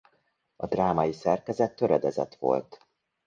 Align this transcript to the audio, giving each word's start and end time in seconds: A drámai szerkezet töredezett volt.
A 0.55 0.67
drámai 0.67 1.11
szerkezet 1.11 1.75
töredezett 1.75 2.35
volt. 2.35 2.85